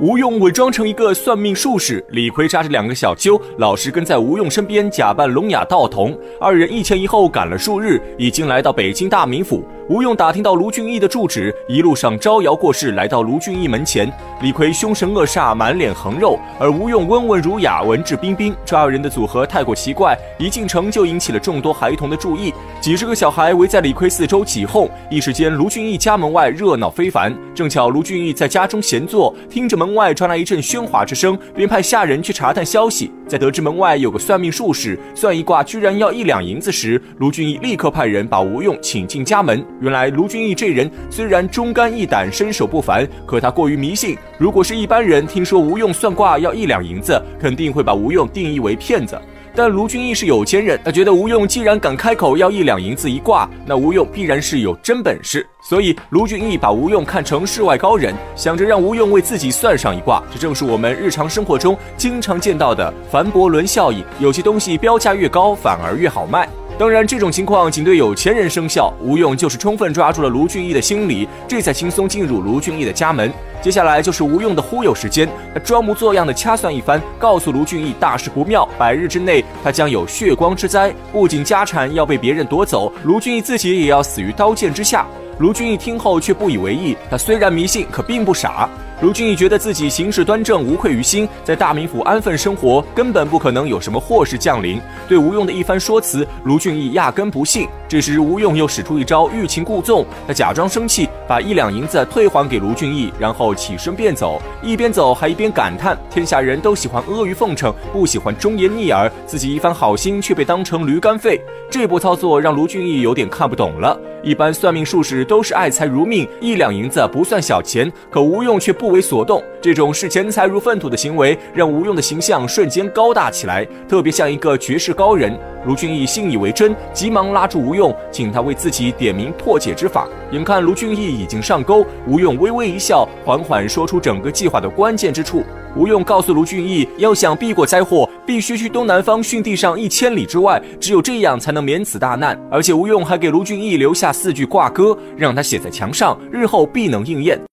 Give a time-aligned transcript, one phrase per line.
[0.00, 6.16] 吴用伪装成一个算命术士，李逵扎着两个小揪，老实跟在吴用身边，假扮聋哑道童。
[6.40, 9.64] 二人一前一后赶了数日，已经来到北京大名府。
[9.88, 14.08] 吴用打听到卢俊义的住址，一路上招摇过市，来到卢俊义门前。
[14.40, 18.54] 李逵凶神恶煞，满脸横肉，而吴用温文儒雅，文质彬彬。
[18.64, 22.54] 这二人的组合太过奇怪，一进城就引起了众多孩童的注意。
[22.80, 27.34] 几十个小孩围在李逵四周起哄，一时间卢俊义家门外热闹非凡。
[27.52, 29.87] 正巧卢俊义在家中闲坐，听着门。
[29.88, 33.10] 门外传来一阵喧哗之声，便派下人去查探消息。
[33.26, 39.64] 在得知门外有个算命术士算一卦，居然要一两银子时，卢俊义立刻派人把吴用请进家门。
[39.80, 44.14] 原来卢俊义这人虽然忠肝义胆、身手不凡，可他过于迷信。
[44.36, 49.18] 如果是一般人，听说吴用算卦要一两银子，肯定会把吴用定义为骗子。
[49.58, 55.44] 但卢俊义是有钱人，他觉得吴用既然敢开口要一两银子一卦，那吴用必然是有真本事。
[55.60, 60.22] 所以卢俊义把吴用看成世外高人，想着让吴用为自己算上一卦。
[60.32, 64.04] 这正是我们日常生活中经常见到的凡伯伦效应。
[64.20, 66.48] 有些东西标价越高，反而越好卖。
[66.78, 68.94] 当然，这种情况仅对有钱人生效。
[69.00, 73.32] 吴用就是充分抓住了卢俊义的心理，这才轻松进入卢俊义的家门。
[73.60, 85.06] 接下来就是吴用的忽悠时间，他装模作样的掐算一番，告诉卢俊义大事不妙，百日之内他将有血光之灾，不仅家产要被别人夺走，卢俊义自己也要死于刀剑之下。
[85.38, 88.68] 卢俊义听后却不以为意，他虽然迷信，可并不傻。
[89.00, 94.80] 卢俊义觉得自己行事端正，无愧于心，在大名府安分生活，根本不可能有什么祸事降临。
[95.08, 97.68] 对吴用的一番说辞，卢俊义压根不信。
[97.88, 111.40] 这时，吴用又使出一招欲擒故纵，他假装生气，把一两银子退还给卢俊义，然后起身便走，一边走还一边感叹：天下人都喜欢阿谀奉承，不喜欢忠言逆耳，自己一番好心却被当成驴肝肺。
[111.70, 113.98] 这波操作让卢俊义有点看不懂了。
[114.22, 119.42] 一般算命术士都是爱财如命，一两银子不算小钱，可吴用却不为所动。
[119.60, 125.36] 这种视钱财如粪土的行为，让吴用的形象瞬间高大起来，特别像一个绝世高人。
[125.66, 130.08] 卢俊义信以为真，急忙拉住吴用，请他为自己点名破解之法。
[130.30, 135.42] 眼看卢俊义已经上钩，吴用微微一笑，缓缓说出整个计划的关键之处。
[135.76, 142.38] 吴用告诉卢俊义，要想避过灾祸，必须去东南方巽地上一千里之外，只有这样才能免此大难。
[142.50, 147.47] 而且吴用还给卢俊义留下四句卦歌，让他写在墙上，日后必能应验。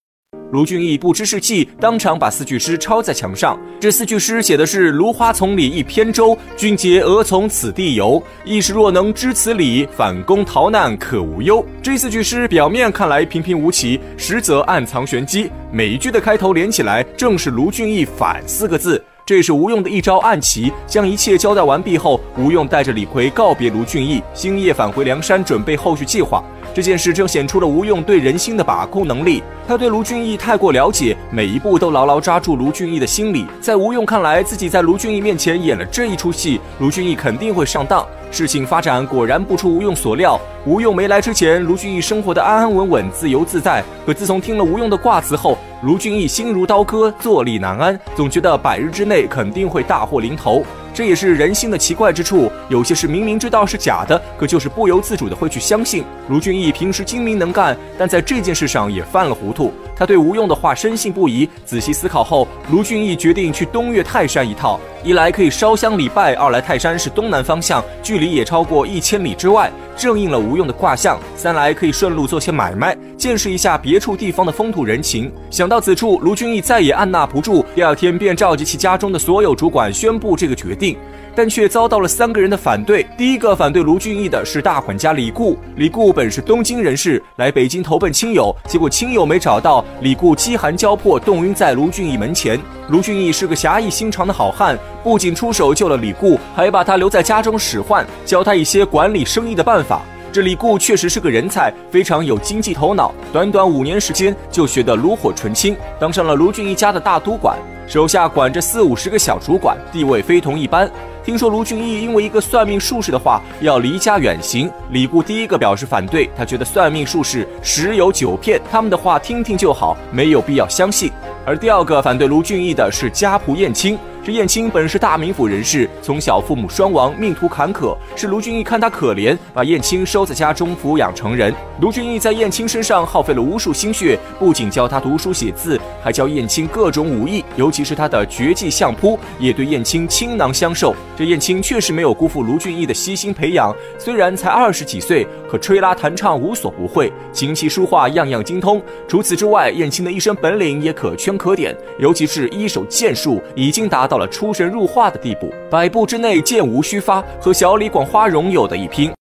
[0.55, 3.59] 卢俊义不知是计，当场把四句诗抄在墙上。
[3.77, 8.23] 这四句诗写的是“芦花丛里一扁舟，君节何从此地游？
[8.45, 15.51] 一时若能知此理，反攻逃难可无忧。”这四句诗表面看来平平无奇，实则暗藏玄机。
[15.73, 19.03] 每一句的开头连起来，正是卢俊义“反”四个字。
[19.25, 20.71] 这是吴用的一招暗棋。
[20.87, 26.41] 将一切交代完毕后，吴用带着李逵告别卢俊义，星夜返回梁山，准备后续计划。
[26.75, 29.41] 这件事正显出了吴用对人心的把控能力。
[29.65, 33.45] 他对卢俊义太过了解，每一步都牢牢抓住卢俊义的心理。
[33.61, 38.05] 在吴用看来，自己在卢俊义面前演了这一出戏，卢俊义肯定会上当。
[38.29, 40.37] 事情发展果然不出吴用所料。
[40.65, 43.81] 吴用没来之前，卢俊义生活的安安稳稳、自由自在。
[44.05, 50.65] 可自从听了吴用的卦辞后，卢俊义心如刀割，坐立难安，总觉得百日之内肯定会大祸临头。
[50.95, 56.05] 这也是人性的奇怪之处，有些事明明知道是假的，可就是不由自主的会去相信。
[56.29, 59.73] 卢俊义平时精明能干，但在这件事上也犯了糊涂。
[59.93, 61.49] 他对吴用的话深信不疑。
[61.65, 75.31] 仔细思考后，卢俊义决定去东岳泰山一趟，一来可以烧香礼拜，二来泰山是东南方向，距离也超过一千里之外，正应了吴用的卦象；三来可以顺路做些买卖，见识一下别处地方的风土人情。
[75.51, 80.97] 想到此处，卢俊义再也按捺不住，第二天便召集其家中的所有主管，宣布这个决定。
[81.37, 83.05] 但却遭到了三个人的反对。
[83.17, 85.57] 第一个反对卢俊义的是大管家李固。
[85.75, 92.57] 李固本是东京人士，来北京投奔亲友，结果亲友没找到，李固饥寒交迫，冻晕在卢俊义门前。
[92.87, 100.01] 卢俊义是个侠义心肠的好汉，不仅出手救了李固，还把他留在家中使唤，教他一些管理生意的办法。
[100.33, 107.55] 这李固确实是个人才，非常有经济头脑，短短五年时间就学得炉火纯青，当上了卢俊义家的大都管。
[107.87, 110.89] 手下管着四五十个小主管，地位非同一般。
[111.23, 116.27] 听说卢俊义因为一个算命术士的话要离家远行，李固第一个表示反对。
[116.35, 121.11] 他觉得算命术士十有九骗，他们的话听听就好，没有必要相信。
[121.45, 123.99] 而第二个反对卢俊义的是家仆燕青。
[124.25, 131.53] 这燕青本是大名府人士，从小父母双亡，命途坎坷，是卢俊义看他可怜，把燕青收在家中抚养成人。
[131.79, 140.95] 卢俊义在燕青身上耗费了无数心血，不仅教他读书写字，还教燕青各种武艺，尤其是他的绝技相扑，也对燕青倾囊相授。
[141.15, 148.81] 这燕青确实没有辜负卢俊义的悉心培养，虽然才二十几岁，可吹拉弹唱无所不会，琴棋书画样样精通。
[149.07, 154.14] 除此之外，燕青的一身本领也可圈可点，尤其是一手剑术，已经达到。
[154.15, 159.11] 到了出神入化的地步，百步之内箭无虚发，和小李广花荣有的一拼。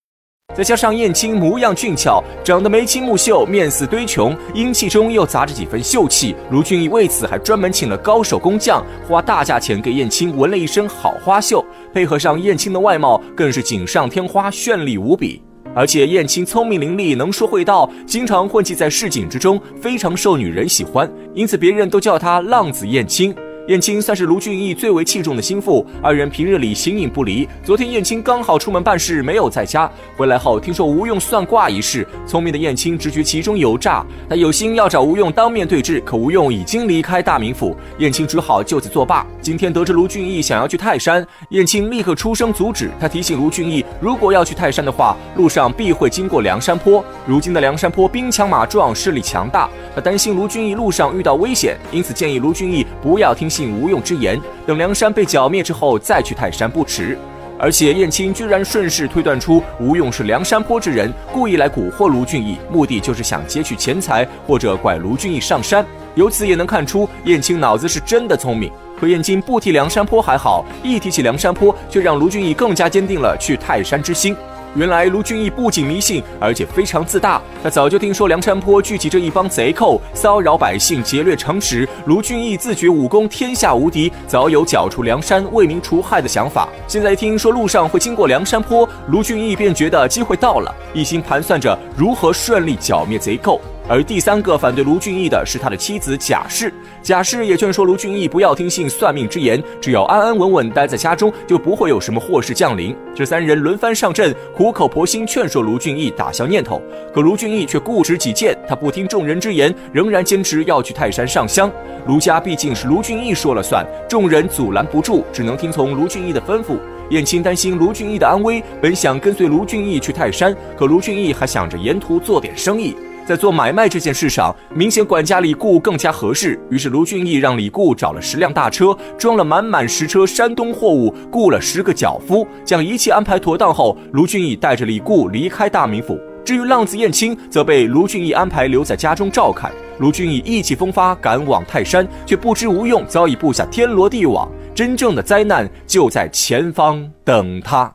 [0.54, 6.36] 再加上燕青模样俊俏，长得眉清目秀，面似堆琼，英气中又杂着几分秀气。
[6.52, 15.42] 卢俊义为此还专门请了高手工匠，花大价钱给燕青纹了一身好花绣，配合上燕青的外貌，更是锦上添花，绚丽无比。
[15.74, 23.34] 而且燕青聪明伶俐，能说会道，经常混迹在市井之中，非常受女人喜欢，因此别人都叫她浪子燕青。
[23.68, 27.48] 燕青算是卢俊义最为器重的心腹，二人平日里形影不离。
[27.62, 29.90] 昨天燕青刚好出门办事，没有在家。
[30.18, 39.26] 回来后听说吴用算卦一事，聪明的燕青直觉其中有诈，他有心要找吴用当面对质，可吴用已经离开大名府，燕青只好就此作罢。
[39.40, 42.90] 今天得知卢俊义想要去泰山，燕青立刻出声阻止。
[43.00, 47.02] 他提醒卢俊义，如果要去泰山的话，路上必会经过梁山坡。
[47.26, 53.48] 如今的梁山坡兵强马壮，势力强大，他担心卢俊义路上遇到危险，因此建议卢俊义不要听。
[53.54, 57.16] 信吴用之言，等梁山被剿灭之后再去泰山不迟。
[57.56, 65.86] 而且燕青居然顺势推断出吴用是梁山坡之人，故意来蛊惑卢俊义，目的就是想劫取钱财或者拐卢俊义上山。
[66.16, 68.72] 由此也能看出燕青脑子是真的聪明。
[68.98, 74.36] 可燕青不提梁山坡还好，一提起梁山坡，却让卢俊义更加坚定了去泰山之心。
[74.74, 77.40] 原来卢俊义不仅迷信，而且非常自大。
[77.62, 81.88] 他早就听说梁山坡聚集着一帮贼寇，骚扰百姓，劫掠城池。
[82.06, 86.68] 卢俊义自觉武功天下无敌，早有剿除梁山、为民除害的想法。
[86.88, 93.60] 现在听说路上会经过梁山坡，卢俊义便觉得机会到了，一心盘算着如何顺利剿灭贼寇。
[93.86, 96.72] 而第三个反对卢俊义的是他的妻子贾氏，
[97.02, 102.96] 贾氏也劝说卢俊义不要听信算命之言，只要安安稳稳待在家中，就不会有什么祸事降临。
[103.14, 106.80] 这三人轮番上阵，苦口婆心劝说卢俊义打消念头，
[107.14, 111.70] 可卢俊义却固执己见，他不听众人之言，仍然坚持要去泰山上香。
[112.06, 116.78] 卢家毕竟是卢俊义说了算，众人阻拦不住，只能听从卢俊义的吩咐。
[117.10, 122.96] 燕青担心卢俊义的安危，本想跟随卢俊义去泰山，可卢俊义还想着沿途做点生意。
[123.26, 126.60] 在做买卖这件事上，明显管家李固更加合适。
[126.70, 136.18] 于是卢俊义让李固找了十辆大车，装了满满十车山东货物，雇了十个脚夫，将一切安排妥当后，卢俊义带着李固离开大名府。
[136.44, 139.72] 至于浪子燕青，则被卢俊义安排留在家中照看。
[139.98, 147.90] 卢俊义意气风发赶往泰山，却不知吴用早已布下天罗地网，真正的灾难就在前方等他。